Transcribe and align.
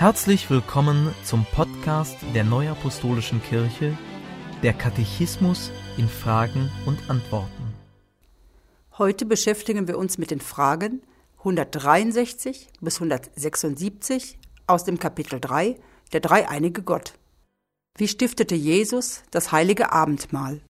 Herzlich 0.00 0.48
willkommen 0.48 1.14
zum 1.24 1.44
Podcast 1.44 2.16
der 2.34 2.42
Neuapostolischen 2.42 3.42
Kirche, 3.42 3.98
der 4.62 4.72
Katechismus 4.72 5.70
in 5.98 6.08
Fragen 6.08 6.70
und 6.86 7.10
Antworten. 7.10 7.74
Heute 8.96 9.26
beschäftigen 9.26 9.88
wir 9.88 9.98
uns 9.98 10.16
mit 10.16 10.30
den 10.30 10.40
Fragen 10.40 11.02
163 11.40 12.68
bis 12.80 12.94
176 12.96 14.38
aus 14.66 14.84
dem 14.84 14.98
Kapitel 14.98 15.38
3, 15.38 15.78
der 16.14 16.20
dreieinige 16.20 16.82
Gott. 16.82 17.12
Wie 17.98 18.08
stiftete 18.08 18.54
Jesus 18.54 19.22
das 19.30 19.52
heilige 19.52 19.92
Abendmahl? 19.92 20.62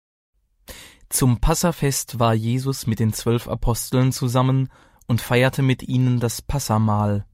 Zum 1.10 1.40
Passafest 1.40 2.18
war 2.18 2.34
Jesus 2.34 2.88
mit 2.88 2.98
den 2.98 3.14
zwölf 3.14 3.48
Aposteln 3.48 4.12
zusammen 4.12 4.70
und 5.06 5.22
feierte 5.22 5.62
mit 5.62 5.84
ihnen 5.84 6.20
das 6.20 6.42
Passamahl. 6.42 7.28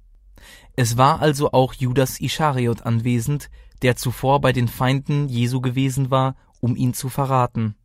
Es 0.75 0.97
war 0.97 1.21
also 1.21 1.51
auch 1.51 1.73
Judas 1.73 2.19
Ischariot 2.19 2.81
anwesend, 2.83 3.49
der 3.81 3.95
zuvor 3.95 4.41
bei 4.41 4.51
den 4.51 4.67
Feinden 4.67 5.29
Jesu 5.29 5.61
gewesen 5.61 6.11
war, 6.11 6.35
um 6.59 6.75
ihn 6.75 6.93
zu 6.93 7.09
verraten. 7.09 7.75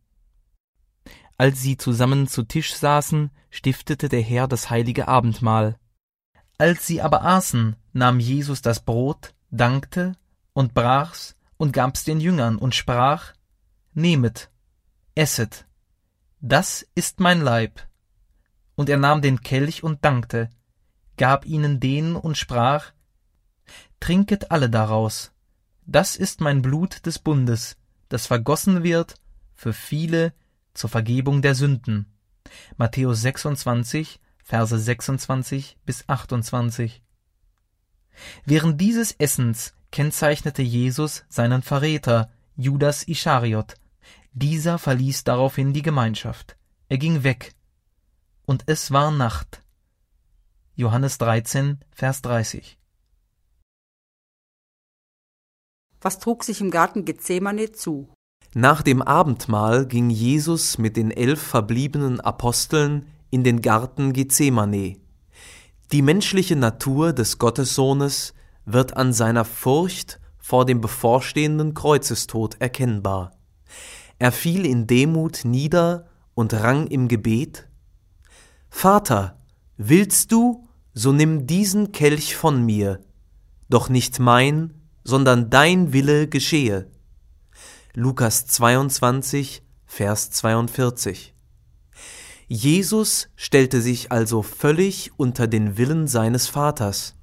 Als 1.37 1.61
sie 1.61 1.77
zusammen 1.77 2.27
zu 2.27 2.43
Tisch 2.43 2.75
saßen, 2.75 3.31
stiftete 3.49 4.09
der 4.09 4.21
Herr 4.21 4.47
das 4.47 4.69
heilige 4.69 5.07
Abendmahl. 5.07 5.77
Als 6.57 6.85
sie 6.85 7.01
aber 7.01 7.23
aßen, 7.23 7.75
nahm 7.93 8.19
Jesus 8.19 8.61
das 8.61 8.81
Brot, 8.81 9.33
dankte 9.49 10.13
und 10.53 10.73
brach's 10.73 11.35
und 11.57 11.73
gab's 11.73 12.03
den 12.03 12.19
Jüngern 12.19 12.57
und 12.57 12.75
sprach, 12.75 13.33
Nehmet, 13.93 14.51
esset, 15.15 15.65
das 16.39 16.87
ist 16.95 17.19
mein 17.19 17.41
Leib. 17.41 17.87
Und 18.75 18.89
er 18.89 18.97
nahm 18.97 19.21
den 19.21 19.41
Kelch 19.41 19.83
und 19.83 20.05
dankte, 20.05 20.49
gab 21.21 21.45
ihnen 21.45 21.79
den 21.79 22.15
und 22.15 22.35
sprach, 22.35 22.93
Trinket 23.99 24.49
alle 24.49 24.71
daraus, 24.71 25.31
das 25.85 26.15
ist 26.15 26.41
mein 26.41 26.63
Blut 26.63 27.05
des 27.05 27.19
Bundes, 27.19 27.77
das 28.09 28.25
vergossen 28.25 28.81
wird 28.81 29.13
für 29.53 29.71
viele 29.71 30.33
zur 30.73 30.89
Vergebung 30.89 31.43
der 31.43 31.53
Sünden. 31.53 32.07
Matthäus 32.75 33.21
26, 33.21 34.19
Verse 34.43 34.79
26 34.79 35.77
bis 35.85 36.09
28. 36.09 37.03
Während 38.43 38.81
dieses 38.81 39.11
Essens 39.11 39.75
kennzeichnete 39.91 40.63
Jesus 40.63 41.23
seinen 41.29 41.61
Verräter, 41.61 42.31
Judas 42.55 43.03
Ischariot. 43.03 43.75
Dieser 44.33 44.79
verließ 44.79 45.23
daraufhin 45.23 45.71
die 45.71 45.83
Gemeinschaft. 45.83 46.57
Er 46.89 46.97
ging 46.97 47.21
weg. 47.21 47.53
Und 48.47 48.63
es 48.65 48.89
war 48.89 49.11
Nacht. 49.11 49.60
Johannes 50.81 51.19
13, 51.19 51.77
Vers 51.91 52.23
30. 52.23 52.75
Was 56.01 56.17
trug 56.17 56.43
sich 56.43 56.59
im 56.59 56.71
Garten 56.71 57.05
Gethsemane 57.05 57.71
zu? 57.71 58.09
Nach 58.55 58.81
dem 58.81 59.03
Abendmahl 59.03 59.85
ging 59.85 60.09
Jesus 60.09 60.79
mit 60.79 60.97
den 60.97 61.11
elf 61.11 61.39
verbliebenen 61.39 62.19
Aposteln 62.19 63.05
in 63.29 63.43
den 63.43 63.61
Garten 63.61 64.11
Gethsemane. 64.11 64.97
Die 65.91 66.01
menschliche 66.01 66.55
Natur 66.55 67.13
des 67.13 67.37
Gottessohnes 67.37 68.33
wird 68.65 68.97
an 68.97 69.13
seiner 69.13 69.45
Furcht 69.45 70.19
vor 70.39 70.65
dem 70.65 70.81
bevorstehenden 70.81 71.75
Kreuzestod 71.75 72.55
erkennbar. 72.59 73.37
Er 74.17 74.31
fiel 74.31 74.65
in 74.65 74.87
Demut 74.87 75.41
nieder 75.45 76.07
und 76.33 76.55
rang 76.55 76.87
im 76.87 77.07
Gebet 77.07 77.67
Vater, 78.71 79.37
willst 79.77 80.31
du, 80.31 80.67
so 80.93 81.11
nimm 81.11 81.47
diesen 81.47 81.91
Kelch 81.91 82.35
von 82.35 82.65
mir, 82.65 82.99
doch 83.69 83.89
nicht 83.89 84.19
mein, 84.19 84.73
sondern 85.03 85.49
dein 85.49 85.93
Wille 85.93 86.27
geschehe. 86.27 86.89
Lukas 87.93 88.45
22, 88.47 89.63
Vers 89.85 90.31
42. 90.31 91.33
Jesus 92.47 93.29
stellte 93.35 93.81
sich 93.81 94.11
also 94.11 94.41
völlig 94.41 95.11
unter 95.17 95.47
den 95.47 95.77
Willen 95.77 96.07
seines 96.07 96.47
Vaters. 96.47 97.15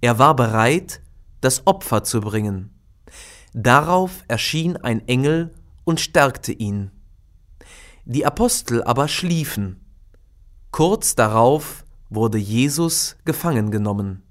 Er 0.00 0.18
war 0.18 0.36
bereit, 0.36 1.02
das 1.40 1.66
Opfer 1.66 2.04
zu 2.04 2.20
bringen. 2.20 2.70
Darauf 3.52 4.22
erschien 4.28 4.76
ein 4.76 5.06
Engel 5.08 5.52
und 5.84 6.00
stärkte 6.00 6.52
ihn. 6.52 6.92
Die 8.04 8.24
Apostel 8.24 8.84
aber 8.84 9.08
schliefen. 9.08 9.84
Kurz 10.70 11.14
darauf 11.14 11.84
wurde 12.10 12.38
Jesus 12.38 13.16
gefangen 13.24 13.70
genommen. 13.70 14.22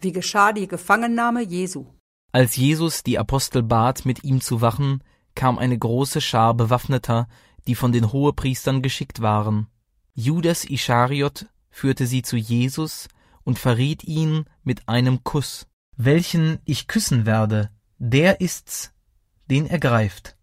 Wie 0.00 0.12
geschah 0.12 0.52
die 0.52 0.68
Gefangennahme 0.68 1.42
Jesu? 1.42 1.86
Als 2.32 2.56
Jesus 2.56 3.02
die 3.02 3.18
Apostel 3.18 3.62
bat, 3.62 4.04
mit 4.04 4.24
ihm 4.24 4.40
zu 4.40 4.60
wachen, 4.60 5.02
kam 5.34 5.58
eine 5.58 5.78
große 5.78 6.20
Schar 6.20 6.54
Bewaffneter, 6.54 7.28
die 7.66 7.74
von 7.74 7.92
den 7.92 8.12
Hohepriestern 8.12 8.82
geschickt 8.82 9.22
waren. 9.22 9.68
Judas 10.14 10.64
Ischariot 10.64 11.46
führte 11.70 12.06
sie 12.06 12.22
zu 12.22 12.36
Jesus 12.36 13.08
und 13.42 13.58
verriet 13.58 14.04
ihn 14.04 14.44
mit 14.62 14.88
einem 14.88 15.24
Kuss. 15.24 15.66
Welchen 15.96 16.58
ich 16.64 16.88
küssen 16.88 17.24
werde, 17.24 17.70
der 17.98 18.40
ist's, 18.40 18.92
den 19.50 19.66
er 19.66 19.78
greift. 19.78 20.36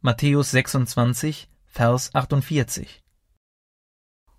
Matthäus 0.00 0.52
26, 0.52 1.48
Vers 1.66 2.14
48. 2.14 3.02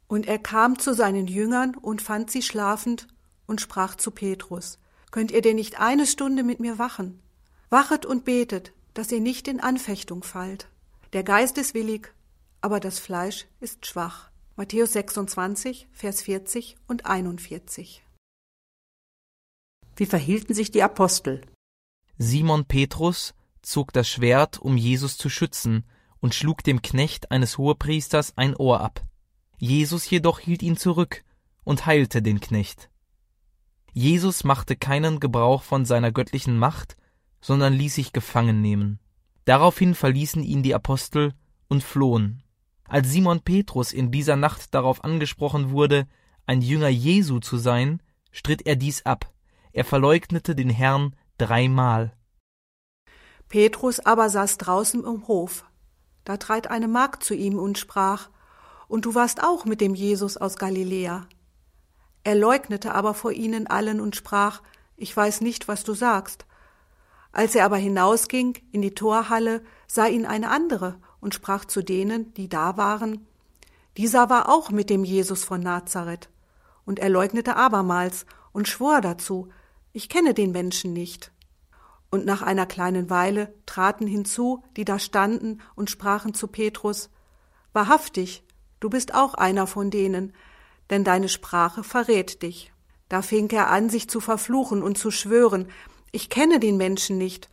Und 0.08 0.26
er 0.26 0.40
kam 0.40 0.80
zu 0.80 0.94
seinen 0.94 1.28
Jüngern 1.28 1.76
und 1.76 2.02
fand 2.02 2.32
sie 2.32 2.42
schlafend 2.42 3.08
und 3.46 3.62
sprach 3.62 3.96
zu 3.96 4.12
Petrus, 4.12 4.80
Könnt 5.12 5.32
ihr 5.32 5.42
denn 5.42 5.56
nicht 5.56 5.80
eine 5.80 6.06
Stunde 6.06 6.44
mit 6.44 6.60
mir 6.60 6.80
wachen? 6.80 7.22
Wachet 7.70 8.06
und 8.06 8.26
betet, 8.26 8.74
dass 8.94 9.12
ihr 9.12 9.22
nicht 9.22 9.48
in 9.48 9.60
Anfechtung 9.60 10.24
fallt. 10.24 10.70
Der 11.14 11.24
Geist 11.24 11.58
ist 11.58 11.74
willig, 11.74 12.14
aber 12.62 12.80
das 12.80 13.00
Fleisch 13.00 13.48
ist 13.60 13.86
schwach. 13.86 14.30
Matthäus 14.56 14.94
26, 14.94 15.88
Vers 15.92 16.22
40 16.22 16.78
und 16.88 17.06
41. 17.06 18.04
Wie 19.96 20.06
verhielten 20.06 20.54
sich 20.54 20.72
die 20.72 20.84
Apostel? 20.84 21.42
Simon 22.18 22.66
Petrus 22.66 23.34
zog 23.62 23.94
das 23.94 24.08
Schwert, 24.08 24.60
um 24.60 24.78
Jesus 24.78 25.18
zu 25.18 25.30
schützen, 25.30 25.86
und 26.20 26.34
schlug 26.34 26.64
dem 26.64 26.82
Knecht 26.82 27.32
eines 27.32 27.58
Hohepriesters 27.60 28.38
ein 28.38 28.56
Ohr 28.56 28.82
ab. 28.82 29.06
Jesus 29.58 30.10
jedoch 30.10 30.40
hielt 30.40 30.62
ihn 30.62 30.78
zurück 30.78 31.24
und 31.64 31.86
heilte 31.86 32.22
den 32.22 32.40
Knecht. 32.40 32.90
Jesus 33.94 34.44
machte 34.44 34.76
keinen 34.76 35.20
Gebrauch 35.20 35.64
von 35.64 35.86
seiner 35.86 36.12
göttlichen 36.12 36.58
Macht, 36.58 36.96
sondern 37.42 37.74
ließ 37.74 37.96
sich 37.96 38.14
gefangen 38.14 38.62
nehmen. 38.62 39.00
Daraufhin 39.46 39.96
verließen 39.96 40.44
ihn 40.44 40.62
die 40.62 40.76
Apostel 40.76 41.34
und 41.68 41.84
flohen. 41.84 42.44
Als 42.88 43.10
Simon 43.10 43.42
Petrus 43.42 43.92
in 43.92 44.12
dieser 44.12 44.36
Nacht 44.36 44.74
darauf 44.74 45.04
angesprochen 45.04 45.72
wurde, 45.72 46.08
ein 46.46 46.62
Jünger 46.62 46.90
Jesu 46.90 47.40
zu 47.40 47.58
sein, 47.58 48.02
stritt 48.32 48.66
er 48.66 48.76
dies 48.76 49.06
ab. 49.06 49.34
Er 49.74 49.84
verleugnete 49.84 50.56
den 50.56 50.70
Herrn 50.70 51.16
dreimal. 51.38 52.14
Petrus 53.50 54.00
aber 54.00 54.30
saß 54.30 54.58
draußen 54.58 55.04
im 55.04 55.28
Hof. 55.28 55.66
Da 56.24 56.38
trat 56.38 56.68
eine 56.68 56.88
Magd 56.88 57.24
zu 57.24 57.34
ihm 57.34 57.58
und 57.58 57.78
sprach, 57.78 58.30
Und 58.88 59.06
du 59.06 59.16
warst 59.16 59.44
auch 59.44 59.66
mit 59.66 59.82
dem 59.82 59.96
Jesus 59.96 60.38
aus 60.38 60.58
Galiläa. 60.58 61.28
Er 62.24 62.36
leugnete 62.36 62.94
aber 62.94 63.14
vor 63.14 63.32
ihnen 63.32 63.68
allen 63.68 64.02
und 64.02 64.16
sprach, 64.16 64.62
Ich 64.96 65.16
weiß 65.16 65.42
nicht, 65.42 65.68
was 65.68 65.84
du 65.84 65.94
sagst. 65.94 66.46
Als 67.32 67.56
er 67.56 67.66
aber 67.66 67.78
hinausging 67.78 68.58
in 68.72 68.82
die 68.82 68.96
Torhalle, 68.96 69.64
sah 69.88 70.08
ihn 70.08 70.26
eine 70.26 70.50
andere 70.50 71.00
und 71.20 71.34
sprach 71.34 71.66
zu 71.66 71.84
denen, 71.84 72.34
die 72.34 72.50
da 72.50 72.78
waren, 72.78 73.28
Dieser 73.96 74.30
war 74.30 74.50
auch 74.50 74.72
mit 74.72 74.90
dem 74.90 75.04
Jesus 75.04 75.44
von 75.44 75.62
Nazareth. 75.62 76.30
Und 76.86 77.00
er 77.00 77.10
leugnete 77.10 77.56
abermals 77.56 78.26
und 78.54 78.68
schwor 78.68 79.02
dazu, 79.02 79.50
Ich 79.94 80.10
kenne 80.10 80.34
den 80.34 80.52
Menschen 80.52 80.94
nicht. 80.94 81.32
Und 82.10 82.26
nach 82.26 82.42
einer 82.42 82.66
kleinen 82.66 83.10
Weile 83.10 83.54
traten 83.66 84.08
hinzu, 84.08 84.64
die 84.78 84.86
da 84.86 84.98
standen 84.98 85.62
und 85.76 85.90
sprachen 85.90 86.34
zu 86.34 86.48
Petrus, 86.48 87.10
Wahrhaftig, 87.74 88.44
du 88.80 88.90
bist 88.90 89.14
auch 89.14 89.34
einer 89.34 89.68
von 89.68 89.92
denen, 89.92 90.34
denn 90.90 91.04
deine 91.04 91.30
Sprache 91.30 91.84
verrät 91.84 92.42
dich. 92.42 92.72
Da 93.10 93.22
fing 93.22 93.50
er 93.52 93.70
an, 93.70 93.90
sich 93.90 94.10
zu 94.10 94.20
verfluchen 94.20 94.84
und 94.84 94.98
zu 94.98 95.12
schwören, 95.12 95.68
ich 96.12 96.30
kenne 96.30 96.60
den 96.60 96.78
Menschen 96.78 97.18
nicht, 97.18 97.50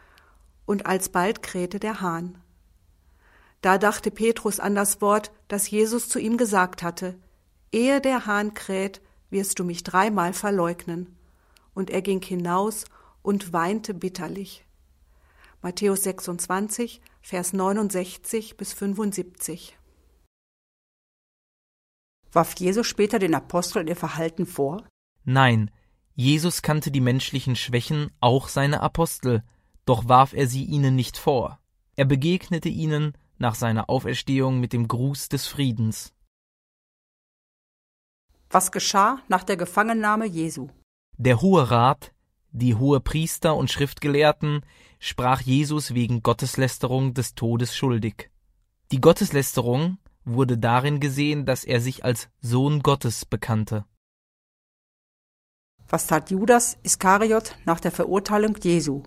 und 0.66 0.86
alsbald 0.86 1.42
krähte 1.42 1.78
der 1.78 2.00
Hahn. 2.00 2.38
Da 3.60 3.78
dachte 3.78 4.10
Petrus 4.10 4.60
an 4.60 4.74
das 4.74 5.00
Wort, 5.00 5.32
das 5.48 5.70
Jesus 5.70 6.08
zu 6.08 6.18
ihm 6.18 6.36
gesagt 6.36 6.82
hatte, 6.82 7.16
Ehe 7.72 8.00
der 8.00 8.26
Hahn 8.26 8.54
kräht, 8.54 9.00
wirst 9.30 9.58
du 9.58 9.64
mich 9.64 9.82
dreimal 9.82 10.32
verleugnen. 10.32 11.16
Und 11.74 11.90
er 11.90 12.02
ging 12.02 12.22
hinaus 12.22 12.84
und 13.22 13.52
weinte 13.52 13.92
bitterlich. 13.92 14.64
Matthäus 15.60 16.04
26, 16.04 17.00
Vers 17.20 17.52
69 17.52 18.56
bis 18.56 18.74
75. 18.74 19.76
Warf 22.34 22.58
Jesus 22.58 22.86
später 22.88 23.20
den 23.20 23.34
Aposteln 23.34 23.86
ihr 23.86 23.94
Verhalten 23.94 24.44
vor? 24.44 24.84
Nein, 25.24 25.70
Jesus 26.16 26.62
kannte 26.62 26.90
die 26.90 27.00
menschlichen 27.00 27.54
Schwächen 27.54 28.10
auch 28.18 28.48
seiner 28.48 28.82
Apostel, 28.82 29.44
doch 29.84 30.08
warf 30.08 30.32
er 30.32 30.48
sie 30.48 30.64
ihnen 30.64 30.96
nicht 30.96 31.16
vor. 31.16 31.60
Er 31.94 32.04
begegnete 32.04 32.68
ihnen 32.68 33.16
nach 33.38 33.54
seiner 33.54 33.88
Auferstehung 33.88 34.58
mit 34.58 34.72
dem 34.72 34.88
Gruß 34.88 35.28
des 35.28 35.46
Friedens. 35.46 36.12
Was 38.50 38.72
geschah 38.72 39.20
nach 39.28 39.44
der 39.44 39.56
Gefangennahme 39.56 40.26
Jesu? 40.26 40.68
Der 41.16 41.40
Hohe 41.40 41.70
Rat, 41.70 42.12
die 42.50 42.74
Hohepriester 42.74 43.54
und 43.54 43.70
Schriftgelehrten, 43.70 44.64
sprach 44.98 45.40
Jesus 45.40 45.94
wegen 45.94 46.22
Gotteslästerung 46.22 47.14
des 47.14 47.34
Todes 47.34 47.76
schuldig. 47.76 48.30
Die 48.90 49.00
Gotteslästerung 49.00 49.98
wurde 50.24 50.58
darin 50.58 51.00
gesehen, 51.00 51.46
dass 51.46 51.64
er 51.64 51.80
sich 51.80 52.04
als 52.04 52.28
Sohn 52.40 52.82
Gottes 52.82 53.24
bekannte. 53.24 53.84
Was 55.88 56.06
tat 56.06 56.30
Judas 56.30 56.78
Iskariot 56.82 57.56
nach 57.66 57.78
der 57.78 57.92
Verurteilung 57.92 58.56
Jesu? 58.62 59.02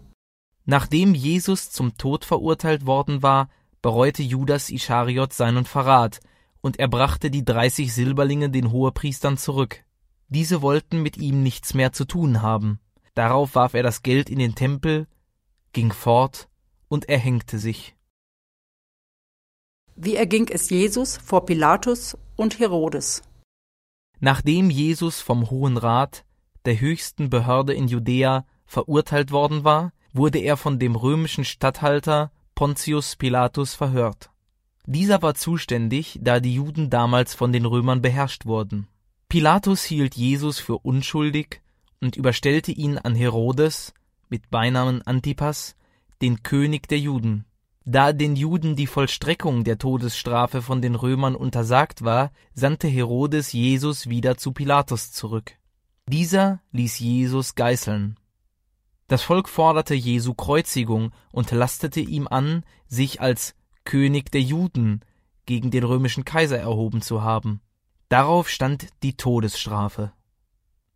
Nachdem 0.65 1.15
Jesus 1.15 1.71
zum 1.71 1.97
Tod 1.97 2.23
verurteilt 2.23 2.85
worden 2.85 3.23
war, 3.23 3.49
bereute 3.81 4.21
Judas 4.21 4.69
Ischariot 4.69 5.33
seinen 5.33 5.65
Verrat, 5.65 6.19
und 6.61 6.79
er 6.79 6.87
brachte 6.87 7.31
die 7.31 7.43
dreißig 7.43 7.93
Silberlinge 7.93 8.49
den 8.49 8.71
Hohepriestern 8.71 9.37
zurück. 9.37 9.83
Diese 10.27 10.61
wollten 10.61 11.01
mit 11.01 11.17
ihm 11.17 11.41
nichts 11.41 11.73
mehr 11.73 11.93
zu 11.93 12.05
tun 12.05 12.41
haben. 12.41 12.79
Darauf 13.15 13.55
warf 13.55 13.73
er 13.73 13.83
das 13.83 14.03
Geld 14.03 14.29
in 14.29 14.39
den 14.39 14.55
Tempel, 14.55 15.07
ging 15.73 15.91
fort 15.91 16.47
und 16.87 17.09
erhängte 17.09 17.57
sich. 17.59 17.96
Wie 19.99 20.15
erging 20.15 20.47
es 20.49 20.69
Jesus 20.69 21.17
vor 21.17 21.47
Pilatus 21.47 22.15
und 22.35 22.59
Herodes? 22.59 23.23
Nachdem 24.19 24.69
Jesus 24.69 25.21
vom 25.21 25.49
Hohen 25.49 25.75
Rat, 25.75 26.23
der 26.65 26.79
höchsten 26.79 27.31
Behörde 27.31 27.73
in 27.73 27.88
Judäa, 27.88 28.45
verurteilt 28.67 29.31
worden 29.31 29.63
war, 29.63 29.94
wurde 30.13 30.38
er 30.38 30.55
von 30.55 30.77
dem 30.77 30.95
römischen 30.95 31.44
Statthalter 31.44 32.31
Pontius 32.53 33.15
Pilatus 33.15 33.73
verhört. 33.73 34.29
Dieser 34.85 35.23
war 35.23 35.33
zuständig, 35.33 36.19
da 36.21 36.39
die 36.39 36.53
Juden 36.53 36.91
damals 36.91 37.33
von 37.33 37.51
den 37.51 37.65
Römern 37.65 38.03
beherrscht 38.03 38.45
wurden. 38.45 38.88
Pilatus 39.29 39.83
hielt 39.83 40.13
Jesus 40.13 40.59
für 40.59 40.77
unschuldig 40.77 41.63
und 42.01 42.15
überstellte 42.15 42.71
ihn 42.71 42.99
an 42.99 43.15
Herodes 43.15 43.95
mit 44.29 44.51
Beinamen 44.51 45.01
Antipas, 45.01 45.75
den 46.21 46.44
König 46.44 46.88
der 46.88 46.99
Juden. 46.99 47.46
Da 47.89 48.11
den 48.11 48.35
Juden 48.35 48.75
die 48.75 48.85
Vollstreckung 48.85 49.63
der 49.63 49.77
Todesstrafe 49.77 50.61
von 50.61 50.81
den 50.81 50.93
Römern 50.93 51.37
untersagt 51.37 52.03
war, 52.03 52.33
sandte 52.53 52.89
Herodes 52.89 53.53
Jesus 53.53 54.09
wieder 54.09 54.35
zu 54.35 54.51
Pilatus 54.51 55.13
zurück. 55.13 55.53
Dieser 56.05 56.59
ließ 56.73 56.99
Jesus 56.99 57.55
geißeln. 57.55 58.19
Das 59.07 59.23
Volk 59.23 59.47
forderte 59.47 59.93
Jesu 59.93 60.33
Kreuzigung 60.33 61.13
und 61.31 61.49
lastete 61.51 62.01
ihm 62.01 62.27
an, 62.27 62.65
sich 62.87 63.21
als 63.21 63.55
König 63.85 64.33
der 64.33 64.41
Juden 64.41 64.99
gegen 65.45 65.71
den 65.71 65.85
römischen 65.85 66.25
Kaiser 66.25 66.57
erhoben 66.57 67.01
zu 67.01 67.21
haben. 67.21 67.61
Darauf 68.09 68.49
stand 68.49 68.89
die 69.01 69.15
Todesstrafe. 69.15 70.11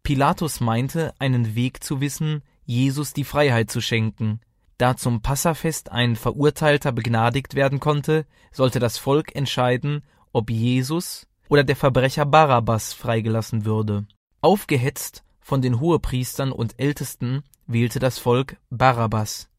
Pilatus 0.04 0.60
meinte, 0.60 1.14
einen 1.20 1.56
Weg 1.56 1.86
zu 1.86 2.02
wissen, 2.02 2.42
Jesus 2.66 3.14
die 3.14 3.24
Freiheit 3.24 3.72
zu 3.72 3.80
schenken. 3.80 4.42
Da 4.82 4.98
zum 4.98 5.22
Passafest 5.22 5.92
ein 5.92 6.16
Verurteilter 6.16 6.92
begnadigt 6.92 7.54
werden 7.54 7.80
konnte, 7.80 8.26
sollte 8.52 8.80
das 8.80 8.98
Volk 8.98 9.36
entscheiden, 9.36 10.02
ob 10.32 10.50
Jesus 10.50 11.28
oder 11.50 11.64
der 11.64 11.76
Verbrecher 11.76 12.26
Barabbas 12.26 12.92
freigelassen 12.92 13.64
würde. 13.64 14.08
Aufgehetzt 14.42 15.24
von 15.40 15.62
den 15.62 15.80
Hohepriestern 15.80 16.52
und 16.52 16.80
Ältesten 16.80 17.44
wählte 17.68 18.00
das 18.00 18.18
Volk 18.18 18.58
Barabbas. 18.72 19.50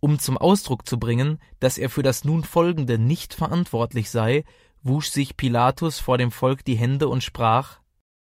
Um 0.00 0.18
zum 0.18 0.38
Ausdruck 0.38 0.88
zu 0.88 0.98
bringen, 0.98 1.40
dass 1.58 1.76
er 1.76 1.90
für 1.90 2.02
das 2.02 2.24
nun 2.24 2.42
Folgende 2.42 2.98
nicht 2.98 3.34
verantwortlich 3.34 4.08
sei, 4.08 4.44
wusch 4.82 5.10
sich 5.10 5.36
Pilatus 5.36 5.98
vor 5.98 6.16
dem 6.16 6.30
Volk 6.30 6.64
die 6.64 6.76
Hände 6.76 7.08
und 7.08 7.22
sprach 7.22 7.80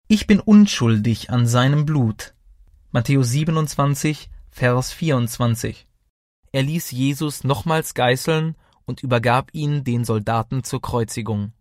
Ich 0.08 0.26
bin 0.26 0.40
unschuldig 0.40 1.28
an 1.28 1.46
seinem 1.46 1.84
Blut. 1.84 2.32
Matthäus 2.92 3.28
27, 3.28 4.30
Vers 4.48 4.90
24. 4.94 5.85
Er 6.56 6.62
ließ 6.62 6.90
Jesus 6.90 7.44
nochmals 7.44 7.92
geißeln 7.92 8.56
und 8.86 9.02
übergab 9.02 9.50
ihn 9.52 9.84
den 9.84 10.06
Soldaten 10.06 10.64
zur 10.64 10.80
Kreuzigung. 10.80 11.52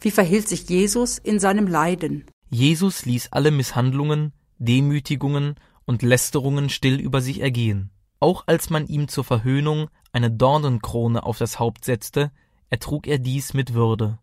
Wie 0.00 0.10
verhielt 0.10 0.48
sich 0.48 0.70
Jesus 0.70 1.18
in 1.18 1.38
seinem 1.38 1.66
Leiden? 1.66 2.24
Jesus 2.48 3.04
ließ 3.04 3.32
alle 3.32 3.50
Misshandlungen, 3.50 4.32
Demütigungen 4.56 5.56
und 5.84 6.00
Lästerungen 6.00 6.70
still 6.70 6.98
über 6.98 7.20
sich 7.20 7.40
ergehen. 7.40 7.90
Auch 8.20 8.44
als 8.46 8.70
man 8.70 8.86
ihm 8.86 9.08
zur 9.08 9.24
Verhöhnung 9.24 9.90
eine 10.10 10.30
Dornenkrone 10.30 11.22
auf 11.24 11.36
das 11.36 11.58
Haupt 11.58 11.84
setzte, 11.84 12.32
ertrug 12.70 13.06
er 13.06 13.18
dies 13.18 13.52
mit 13.52 13.74
Würde. 13.74 14.18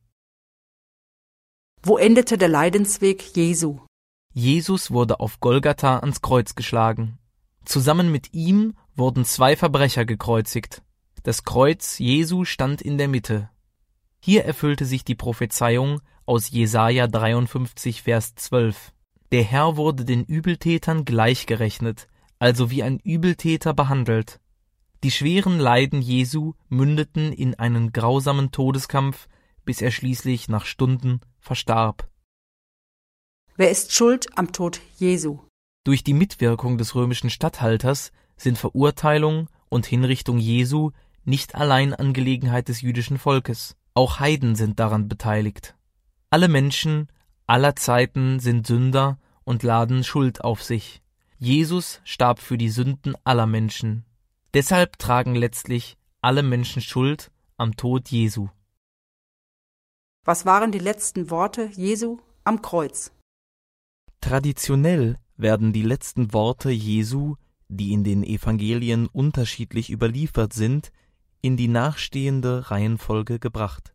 Wo 1.84 2.00
endete 2.00 2.40
der 2.40 2.50
Leidensweg 2.50 3.36
Jesu? 3.38 3.82
Jesus 4.34 4.90
wurde 4.90 5.20
auf 5.20 5.40
Golgatha 5.40 6.00
ans 6.00 6.24
Kreuz 6.24 6.56
geschlagen. 6.56 7.20
Zusammen 7.66 8.12
mit 8.12 8.34
ihm 8.34 8.76
wurden 8.96 9.26
zwei 9.26 9.56
Verbrecher 9.56 10.06
gekreuzigt. 10.06 10.82
Das 11.24 11.44
Kreuz 11.44 11.98
Jesu 11.98 12.46
stand 12.46 12.82
in 12.82 12.98
der 12.98 13.08
Mitte. 13.08 13.50
Hier 14.20 14.46
erfüllte 14.46 14.86
sich 14.86 15.04
die 15.04 15.16
Prophezeiung 15.16 16.02
aus 16.26 16.50
Jesaja 16.50 17.08
53, 17.08 18.04
Vers 18.04 18.36
12. 18.36 18.94
Der 19.32 19.44
Herr 19.44 19.78
wurde 19.78 20.06
den 20.06 20.24
Übeltätern 20.24 21.06
gleichgerechnet, 21.06 22.08
also 22.40 22.70
wie 22.70 22.84
ein 22.84 23.00
Übeltäter 23.00 23.74
behandelt. 23.74 24.40
Die 25.04 25.12
schweren 25.12 25.60
Leiden 25.60 26.02
Jesu 26.02 26.54
mündeten 26.70 27.32
in 27.34 27.56
einen 27.56 27.92
grausamen 27.92 28.52
Todeskampf, 28.52 29.28
bis 29.64 29.82
er 29.82 29.92
schließlich 29.92 30.48
nach 30.50 30.66
Stunden 30.66 31.22
verstarb. 31.40 32.10
Wer 33.56 33.72
ist 33.72 33.94
schuld 33.94 34.28
am 34.38 34.52
Tod 34.52 34.82
Jesu? 34.98 35.45
Durch 35.86 36.04
die 36.04 36.16
Mitwirkung 36.16 36.80
des 36.80 36.96
römischen 36.96 37.30
Statthalters 37.30 38.12
sind 38.38 38.58
Verurteilung 38.58 39.50
und 39.70 39.86
Hinrichtung 39.86 40.40
Jesu 40.40 40.90
nicht 41.26 41.54
allein 41.54 41.94
Angelegenheit 41.94 42.70
des 42.70 42.82
jüdischen 42.82 43.20
Volkes, 43.20 43.78
auch 43.94 44.20
Heiden 44.20 44.56
sind 44.56 44.80
daran 44.80 45.08
beteiligt. 45.08 45.76
Alle 46.32 46.48
Menschen 46.48 47.08
aller 47.46 47.76
Zeiten 47.76 48.40
sind 48.40 48.66
Sünder 48.66 49.20
und 49.44 49.62
laden 49.62 50.04
Schuld 50.04 50.44
auf 50.44 50.64
sich. 50.64 51.04
Jesus 51.38 52.02
starb 52.04 52.40
für 52.40 52.58
die 52.58 52.70
Sünden 52.70 53.16
aller 53.24 53.46
Menschen. 53.46 54.06
Deshalb 54.56 54.98
tragen 54.98 55.36
letztlich 55.36 55.98
alle 56.20 56.42
Menschen 56.42 56.82
Schuld 56.82 57.30
am 57.58 57.76
Tod 57.76 58.10
Jesu. 58.10 58.50
Was 60.24 60.48
waren 60.48 60.72
die 60.72 60.80
letzten 60.80 61.30
Worte 61.30 61.70
Jesu 61.76 62.18
am 62.44 62.64
Kreuz? 62.64 63.12
Traditionell 64.20 65.20
werden 65.38 65.74
die 65.74 65.82
letzten 65.82 66.34
Worte 66.34 66.70
Jesu, 66.72 67.36
die 67.68 67.94
in 67.94 68.04
den 68.04 68.24
Evangelien 68.24 69.08
unterschiedlich 69.08 69.90
überliefert 69.92 70.54
sind, 70.54 70.92
in 71.42 71.58
die 71.58 71.68
nachstehende 71.68 72.72
Reihenfolge 72.72 73.40
gebracht. 73.40 73.94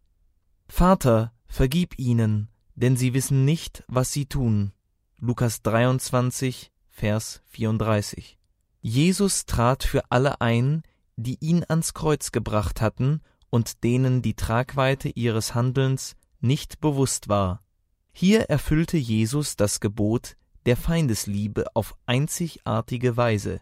Vater, 0.69 1.33
vergib 1.47 1.99
ihnen, 1.99 2.49
denn 2.75 2.97
sie 2.97 3.15
wissen 3.15 3.45
nicht, 3.45 3.85
was 3.89 4.13
sie 4.13 4.27
tun. 4.27 4.73
Lukas 5.19 5.63
23, 5.63 6.71
Vers 6.89 7.43
34. 7.49 8.39
Jesus 8.81 9.47
trat 9.47 9.85
für 9.85 10.11
alle 10.11 10.41
ein, 10.41 10.83
die 11.17 11.37
ihn 11.41 11.65
ans 11.69 11.93
Kreuz 11.93 12.33
gebracht 12.33 12.81
hatten 12.81 13.21
und 13.51 13.85
denen 13.85 14.23
die 14.23 14.35
Tragweite 14.35 15.11
ihres 15.11 15.55
Handelns 15.55 16.17
nicht 16.41 16.81
bewusst 16.81 17.29
war. 17.29 17.63
Hier 18.13 18.43
erfüllte 18.43 18.97
Jesus 18.97 19.57
das 19.57 19.81
Gebot 19.81 20.37
der 20.71 20.77
Feindesliebe 20.77 21.65
auf 21.75 21.97
einzigartige 22.07 23.17
Weise. 23.17 23.61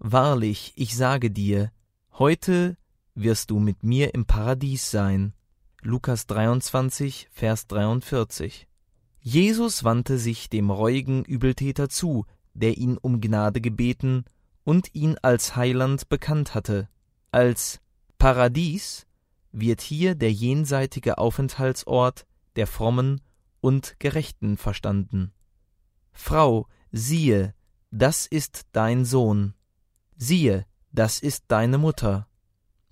Wahrlich, 0.00 0.72
ich 0.74 0.96
sage 0.96 1.30
dir, 1.30 1.70
heute 2.14 2.76
wirst 3.14 3.52
du 3.52 3.60
mit 3.60 3.84
mir 3.84 4.14
im 4.14 4.24
Paradies 4.24 4.90
sein. 4.90 5.32
Lukas 5.80 6.26
23, 6.26 7.28
Vers 7.30 7.68
43. 7.68 8.66
Jesus 9.20 9.84
wandte 9.84 10.18
sich 10.18 10.50
dem 10.50 10.70
reuigen 10.70 11.24
Übeltäter 11.24 11.88
zu, 11.88 12.26
der 12.52 12.78
ihn 12.78 12.98
um 12.98 13.20
Gnade 13.20 13.60
gebeten 13.60 14.24
und 14.64 14.92
ihn 14.92 15.16
als 15.22 15.54
Heiland 15.54 16.08
bekannt 16.08 16.52
hatte. 16.52 16.88
Als 17.30 17.80
Paradies 18.18 19.06
wird 19.52 19.80
hier 19.80 20.16
der 20.16 20.32
jenseitige 20.32 21.18
Aufenthaltsort 21.18 22.26
der 22.56 22.66
Frommen 22.66 23.20
und 23.60 24.00
Gerechten 24.00 24.56
verstanden. 24.56 25.32
Frau, 26.14 26.66
siehe, 26.90 27.54
das 27.90 28.26
ist 28.26 28.62
dein 28.72 29.04
Sohn. 29.04 29.54
Siehe, 30.16 30.64
das 30.92 31.18
ist 31.18 31.44
deine 31.48 31.76
Mutter. 31.76 32.28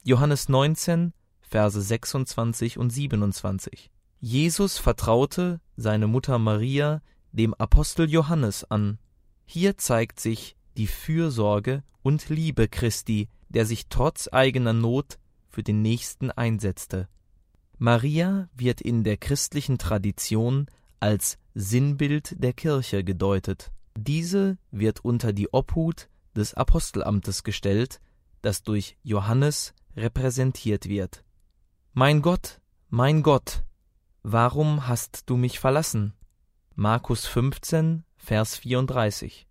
Johannes 0.02 0.48
19, 0.48 1.14
Verse 1.40 1.80
26 1.80 2.78
und 2.78 2.90
27. 2.90 3.90
Jesus 4.20 4.78
vertraute 4.78 5.60
seine 5.76 6.08
Mutter 6.08 6.38
Maria 6.38 7.00
dem 7.30 7.54
Apostel 7.54 8.10
Johannes 8.10 8.64
an. 8.64 8.98
Hier 9.44 9.78
zeigt 9.78 10.20
sich 10.20 10.56
die 10.76 10.86
Fürsorge 10.86 11.82
und 12.02 12.28
Liebe 12.28 12.68
Christi, 12.68 13.28
der 13.48 13.66
sich 13.66 13.88
trotz 13.88 14.28
eigener 14.32 14.72
Not 14.72 15.18
für 15.48 15.62
den 15.62 15.82
Nächsten 15.82 16.30
einsetzte. 16.30 17.08
Maria 17.78 18.48
wird 18.54 18.80
in 18.80 19.04
der 19.04 19.16
christlichen 19.16 19.78
Tradition 19.78 20.66
als 21.00 21.38
Sinnbild 21.54 22.42
der 22.42 22.52
Kirche 22.52 23.04
gedeutet. 23.04 23.72
Diese 23.96 24.56
wird 24.70 25.04
unter 25.04 25.32
die 25.32 25.52
Obhut 25.52 26.08
des 26.34 26.54
Apostelamtes 26.54 27.42
gestellt, 27.42 28.00
das 28.40 28.62
durch 28.62 28.96
Johannes 29.02 29.74
repräsentiert 29.96 30.88
wird. 30.88 31.24
Mein 31.92 32.22
Gott, 32.22 32.60
mein 32.88 33.22
Gott, 33.22 33.64
warum 34.22 34.88
hast 34.88 35.24
du 35.26 35.36
mich 35.36 35.58
verlassen? 35.58 36.14
Markus 36.74 37.26
15, 37.26 38.04
Vers 38.16 38.56
34. 38.56 39.46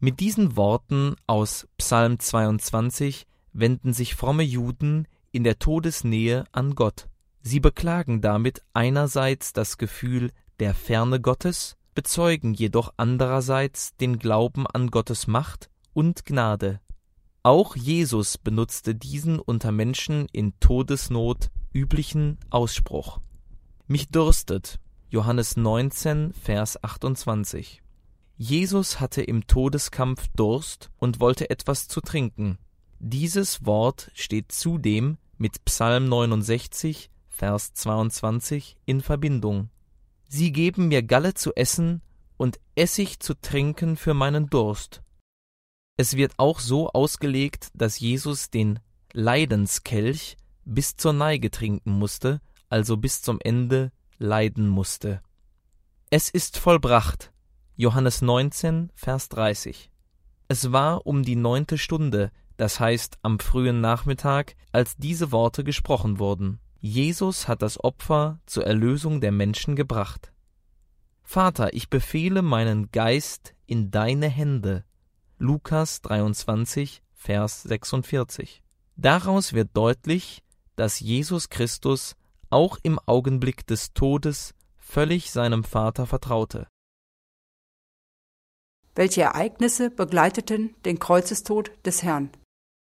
Mit 0.00 0.20
diesen 0.20 0.56
Worten 0.56 1.14
aus 1.26 1.68
Psalm 1.78 2.18
22 2.18 3.26
wenden 3.52 3.92
sich 3.92 4.14
fromme 4.14 4.42
Juden 4.42 5.06
in 5.30 5.44
der 5.44 5.58
Todesnähe 5.58 6.44
an 6.52 6.74
Gott. 6.74 7.08
Sie 7.40 7.60
beklagen 7.60 8.20
damit 8.20 8.62
einerseits 8.72 9.52
das 9.52 9.78
Gefühl 9.78 10.32
der 10.60 10.74
Ferne 10.74 11.20
Gottes, 11.20 11.76
bezeugen 11.94 12.54
jedoch 12.54 12.92
andererseits 12.96 13.96
den 13.96 14.18
Glauben 14.18 14.66
an 14.66 14.90
Gottes 14.90 15.26
Macht 15.26 15.70
und 15.92 16.24
Gnade. 16.24 16.80
Auch 17.42 17.76
Jesus 17.76 18.38
benutzte 18.38 18.94
diesen 18.94 19.38
unter 19.38 19.72
Menschen 19.72 20.26
in 20.32 20.52
Todesnot 20.60 21.48
üblichen 21.72 22.38
Ausspruch. 22.50 23.20
Mich 23.86 24.08
dürstet. 24.08 24.80
Johannes 25.08 25.56
19, 25.56 26.32
Vers 26.32 26.82
28. 26.82 27.82
Jesus 28.36 28.98
hatte 28.98 29.22
im 29.22 29.46
Todeskampf 29.46 30.26
Durst 30.34 30.90
und 30.98 31.20
wollte 31.20 31.48
etwas 31.48 31.86
zu 31.86 32.00
trinken. 32.00 32.58
Dieses 32.98 33.64
Wort 33.64 34.10
steht 34.14 34.52
zudem 34.52 35.16
mit 35.38 35.64
Psalm 35.64 36.08
69, 36.08 37.10
Vers 37.28 37.72
22 37.74 38.76
in 38.84 39.00
Verbindung. 39.00 39.70
Sie 40.28 40.52
geben 40.52 40.88
mir 40.88 41.02
Galle 41.02 41.34
zu 41.34 41.54
essen 41.54 42.02
und 42.36 42.58
Essig 42.74 43.20
zu 43.20 43.34
trinken 43.34 43.96
für 43.96 44.14
meinen 44.14 44.50
Durst. 44.50 45.02
Es 45.96 46.16
wird 46.16 46.34
auch 46.38 46.60
so 46.60 46.90
ausgelegt, 46.90 47.68
dass 47.74 47.98
Jesus 47.98 48.50
den 48.50 48.80
Leidenskelch 49.12 50.36
bis 50.64 50.96
zur 50.96 51.12
Neige 51.12 51.50
trinken 51.50 51.92
musste, 51.92 52.40
also 52.68 52.96
bis 52.96 53.22
zum 53.22 53.38
Ende 53.40 53.92
leiden 54.18 54.68
musste. 54.68 55.22
Es 56.10 56.28
ist 56.28 56.58
vollbracht. 56.58 57.32
Johannes 57.76 58.20
19, 58.20 58.90
Vers 58.94 59.28
30. 59.30 59.90
Es 60.48 60.72
war 60.72 61.06
um 61.06 61.22
die 61.22 61.36
neunte 61.36 61.78
Stunde, 61.78 62.30
das 62.56 62.80
heißt 62.80 63.18
am 63.22 63.38
frühen 63.38 63.80
Nachmittag, 63.80 64.54
als 64.72 64.96
diese 64.96 65.32
Worte 65.32 65.64
gesprochen 65.64 66.18
wurden. 66.18 66.60
Jesus 66.80 67.48
hat 67.48 67.62
das 67.62 67.82
Opfer 67.82 68.40
zur 68.46 68.66
Erlösung 68.66 69.20
der 69.20 69.32
Menschen 69.32 69.76
gebracht. 69.76 70.32
Vater, 71.22 71.74
ich 71.74 71.90
befehle 71.90 72.42
meinen 72.42 72.90
Geist 72.92 73.54
in 73.66 73.90
deine 73.90 74.28
Hände. 74.28 74.84
Lukas 75.38 76.00
23, 76.02 77.02
Vers 77.14 77.62
46. 77.64 78.62
Daraus 78.96 79.52
wird 79.52 79.70
deutlich, 79.74 80.42
dass 80.76 81.00
Jesus 81.00 81.48
Christus 81.48 82.14
auch 82.50 82.78
im 82.82 82.98
Augenblick 83.00 83.66
des 83.66 83.92
Todes 83.92 84.54
völlig 84.76 85.30
seinem 85.30 85.64
Vater 85.64 86.06
vertraute. 86.06 86.68
Welche 88.94 89.22
Ereignisse 89.22 89.90
begleiteten 89.90 90.74
den 90.84 90.98
Kreuzestod 90.98 91.70
des 91.84 92.02
Herrn? 92.02 92.30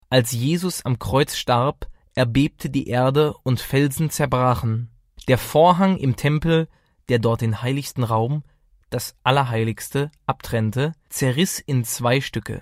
Als 0.09 0.31
Jesus 0.31 0.83
am 0.85 0.97
Kreuz 0.97 1.35
starb, 1.35 1.87
erbebte 2.19 2.69
die 2.69 2.87
Erde 2.89 3.33
und 3.43 3.61
Felsen 3.61 4.09
zerbrachen. 4.09 4.89
Der 5.29 5.37
Vorhang 5.37 5.95
im 5.95 6.17
Tempel, 6.17 6.67
der 7.07 7.17
dort 7.17 7.39
den 7.39 7.61
heiligsten 7.61 8.03
Raum, 8.03 8.43
das 8.89 9.15
Allerheiligste, 9.23 10.11
abtrennte, 10.25 10.91
zerriss 11.07 11.59
in 11.59 11.85
zwei 11.85 12.19
Stücke. 12.19 12.61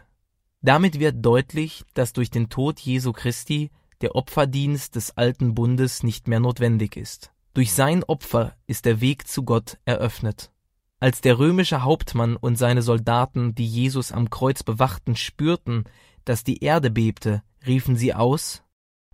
Damit 0.61 0.99
wird 0.99 1.25
deutlich, 1.25 1.85
dass 1.95 2.13
durch 2.13 2.29
den 2.29 2.49
Tod 2.49 2.79
Jesu 2.79 3.13
Christi 3.13 3.71
der 4.01 4.13
Opferdienst 4.13 4.95
des 4.95 5.17
alten 5.17 5.55
Bundes 5.55 6.03
nicht 6.03 6.27
mehr 6.27 6.39
notwendig 6.39 6.95
ist. 6.95 7.31
Durch 7.55 7.73
sein 7.73 8.03
Opfer 8.03 8.55
ist 8.67 8.85
der 8.85 9.01
Weg 9.01 9.27
zu 9.27 9.41
Gott 9.41 9.79
eröffnet. 9.85 10.51
Als 10.99 11.21
der 11.21 11.39
römische 11.39 11.81
Hauptmann 11.81 12.35
und 12.35 12.59
seine 12.59 12.83
Soldaten, 12.83 13.55
die 13.55 13.65
Jesus 13.65 14.11
am 14.11 14.29
Kreuz 14.29 14.61
bewachten, 14.61 15.15
spürten, 15.15 15.85
dass 16.25 16.43
die 16.43 16.63
Erde 16.63 16.91
bebte, 16.91 17.41
riefen 17.65 17.95
sie 17.95 18.13
aus 18.13 18.61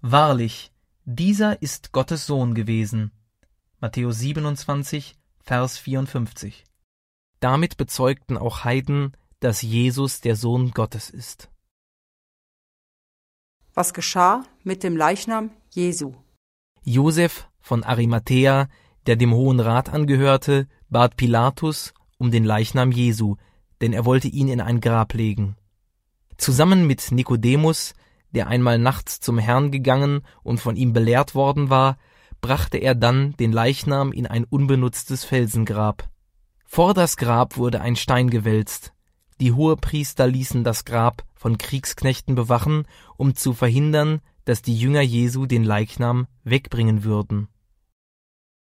Wahrlich, 0.05 0.69
dieser 1.05 1.62
ist 1.62 1.93
Gottes 1.93 2.25
Sohn 2.25 2.55
gewesen. 2.55 3.13
Matthäus 3.79 4.19
27, 4.19 5.15
Vers 5.39 5.77
54. 5.77 6.65
Damit 7.39 7.77
bezeugten 7.77 8.38
auch 8.38 8.65
Heiden, 8.65 9.15
dass 9.39 9.62
Jesus 9.62 10.19
der 10.19 10.36
Sohn 10.36 10.72
Gottes 10.72 11.10
ist. 11.10 11.50
Was 13.74 13.93
geschah 13.93 14.43
mit 14.63 14.83
dem 14.83 14.98
Leichnam 14.98 15.51
Jesu? 15.69 16.15
Josef 16.83 17.48
von 17.62 17.86
Arimathea, 17.86 18.67
der 19.05 19.15
dem 19.15 19.33
Hohen 19.33 19.62
Rat 19.62 19.88
angehörte, 19.88 20.67
bat 20.89 21.15
Pilatus 21.15 21.93
um 22.17 22.29
den 22.29 22.43
Leichnam 22.43 22.91
Jesu, 22.91 23.38
denn 23.79 23.93
er 23.93 24.03
wollte 24.03 24.27
ihn 24.27 24.50
in 24.50 24.60
ein 24.60 24.81
Grab 24.81 25.13
legen. 25.13 25.55
Zusammen 26.36 26.88
mit 26.88 27.10
Nikodemus, 27.13 27.93
der 28.34 28.48
einmal 28.48 28.80
nachts 28.80 29.20
zum 29.20 29.38
Herrn 29.38 29.72
gegangen 29.72 30.22
und 30.44 30.60
von 30.60 30.75
ihm 30.75 30.94
belehrt 30.94 31.36
worden 31.36 31.70
war, 31.70 31.98
brachte 32.42 32.78
er 32.78 32.96
dann 32.96 33.34
den 33.38 33.52
Leichnam 33.52 34.12
in 34.12 34.28
ein 34.28 34.44
unbenutztes 34.44 35.24
Felsengrab. 35.24 36.10
Vor 36.66 36.94
das 36.94 37.18
Grab 37.18 37.58
wurde 37.58 37.82
ein 37.82 37.96
Stein 37.96 38.30
gewälzt. 38.30 38.94
Die 39.40 39.54
Hohepriester 39.54 40.28
ließen 40.28 40.63
das 40.63 40.86
Grab 40.86 41.24
von 41.36 41.58
Kriegsknechten 41.58 42.36
bewachen, 42.36 42.86
um 43.18 43.36
zu 43.36 43.54
verhindern, 43.54 44.22
dass 44.46 44.62
die 44.62 44.78
Jünger 44.78 45.02
Jesu 45.02 45.46
den 45.46 45.63
Leichnam 45.63 46.28
wegbringen 46.44 47.04
würden. 47.04 47.48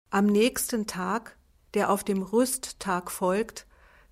Am 0.09 0.27
nächsten 0.27 0.85
Tag, 0.87 1.37
der 1.73 1.89
auf 1.89 2.03
dem 2.03 2.21
Rüsttag 2.21 3.09
folgt, 3.09 3.65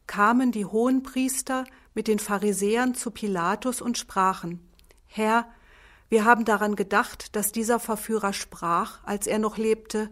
kamen 0.07 0.51
die 0.51 0.65
Hohenpriester 0.65 1.65
mit 1.93 2.07
den 2.07 2.19
Pharisäern 2.19 2.95
zu 2.95 3.11
Pilatus 3.11 3.81
und 3.81 3.97
sprachen 3.97 4.72
Herr, 5.15 5.45
wir 6.09 6.25
haben 6.25 6.43
daran 6.43 6.75
gedacht, 6.75 7.35
dass 7.35 7.51
dieser 7.51 7.79
Verführer 7.79 8.33
sprach, 8.33 9.03
als 9.03 9.27
er 9.27 9.37
noch 9.37 9.57
lebte, 9.57 10.09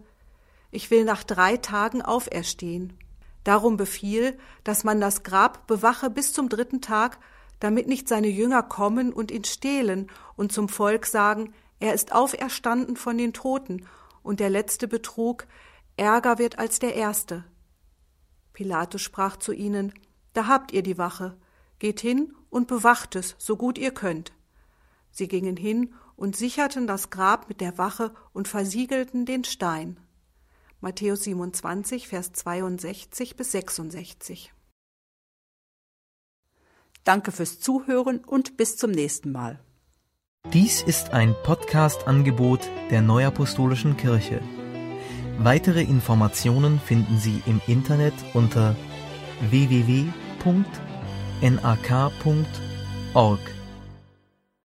ich 0.70 0.92
will 0.92 1.04
nach 1.04 1.24
drei 1.24 1.56
Tagen 1.56 2.02
auferstehen. 2.02 2.96
Darum 3.42 3.76
befiehl, 3.76 4.38
dass 4.62 4.84
man 4.84 5.00
das 5.00 5.24
Grab 5.24 5.66
bewache 5.66 6.08
bis 6.08 6.32
zum 6.32 6.48
dritten 6.48 6.80
Tag, 6.80 7.18
damit 7.58 7.88
nicht 7.88 8.06
seine 8.06 8.28
Jünger 8.28 8.62
kommen 8.62 9.12
und 9.12 9.32
ihn 9.32 9.42
stehlen 9.42 10.08
und 10.36 10.52
zum 10.52 10.68
Volk 10.68 11.06
sagen, 11.06 11.52
er 11.80 11.94
ist 11.94 12.12
auferstanden 12.12 12.94
von 12.94 13.18
den 13.18 13.32
Toten, 13.32 13.88
und 14.22 14.38
der 14.38 14.50
letzte 14.50 14.86
Betrug 14.86 15.48
ärger 15.96 16.38
wird 16.38 16.60
als 16.60 16.78
der 16.78 16.94
erste. 16.94 17.42
Pilatus 18.52 19.02
sprach 19.02 19.36
zu 19.36 19.52
ihnen, 19.52 19.92
Da 20.32 20.46
habt 20.46 20.70
ihr 20.70 20.84
die 20.84 20.96
Wache, 20.96 21.36
geht 21.80 21.98
hin 21.98 22.36
und 22.50 22.68
bewacht 22.68 23.16
es, 23.16 23.34
so 23.38 23.56
gut 23.56 23.78
ihr 23.78 23.90
könnt. 23.90 24.32
Sie 25.12 25.28
gingen 25.28 25.56
hin 25.56 25.92
und 26.16 26.34
sicherten 26.34 26.86
das 26.86 27.10
Grab 27.10 27.48
mit 27.48 27.60
der 27.60 27.78
Wache 27.78 28.12
und 28.32 28.48
versiegelten 28.48 29.26
den 29.26 29.44
Stein. 29.44 30.00
Matthäus 30.80 31.22
27, 31.24 32.08
Vers 32.08 32.32
62 32.32 33.36
bis 33.36 33.52
66. 33.52 34.52
Danke 37.04 37.30
fürs 37.30 37.60
Zuhören 37.60 38.18
und 38.24 38.56
bis 38.56 38.76
zum 38.76 38.90
nächsten 38.90 39.30
Mal. 39.32 39.60
Dies 40.52 40.82
ist 40.82 41.10
ein 41.10 41.36
Podcast-Angebot 41.44 42.68
der 42.90 43.02
Neuapostolischen 43.02 43.96
Kirche. 43.96 44.40
Weitere 45.38 45.82
Informationen 45.82 46.80
finden 46.80 47.18
Sie 47.18 47.42
im 47.46 47.60
Internet 47.66 48.14
unter 48.34 48.76
www.nak.org. 49.50 50.12